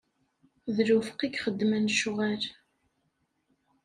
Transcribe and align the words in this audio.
D 0.75 0.77
lufeq 0.87 1.19
i 1.25 1.29
yexeddmen 1.29 1.89
lecɣwal. 1.91 2.41